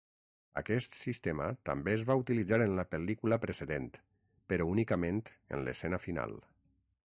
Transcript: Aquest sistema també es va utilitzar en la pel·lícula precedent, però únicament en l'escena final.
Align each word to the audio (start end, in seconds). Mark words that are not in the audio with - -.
Aquest 0.59 0.95
sistema 0.99 1.49
també 1.69 1.93
es 1.97 2.05
va 2.07 2.15
utilitzar 2.21 2.59
en 2.67 2.73
la 2.79 2.87
pel·lícula 2.95 3.39
precedent, 3.45 3.93
però 4.53 4.67
únicament 4.75 5.23
en 5.57 5.67
l'escena 5.69 6.05
final. 6.09 6.39